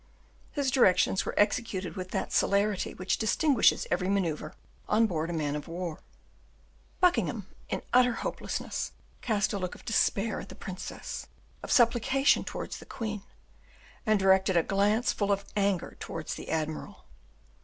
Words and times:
His 0.51 0.71
directions 0.71 1.27
were 1.27 1.35
executed 1.39 1.95
with 1.95 2.09
that 2.09 2.33
celerity 2.33 2.95
which 2.95 3.19
distinguishes 3.19 3.85
every 3.91 4.09
maneuver 4.09 4.55
on 4.89 5.05
board 5.05 5.29
a 5.29 5.31
man 5.31 5.55
of 5.55 5.67
war. 5.67 5.99
Buckingham, 7.01 7.45
in 7.69 7.83
utter 7.93 8.13
hopelessness, 8.13 8.93
cast 9.21 9.53
a 9.53 9.59
look 9.59 9.75
of 9.75 9.85
despair 9.85 10.39
at 10.39 10.49
the 10.49 10.55
princess, 10.55 11.27
of 11.61 11.71
supplication 11.71 12.43
towards 12.43 12.79
the 12.79 12.85
queen, 12.87 13.21
and 14.03 14.17
directed 14.17 14.57
a 14.57 14.63
glance 14.63 15.13
full 15.13 15.31
of 15.31 15.45
anger 15.55 15.97
towards 15.99 16.33
the 16.33 16.49
admiral. 16.49 17.05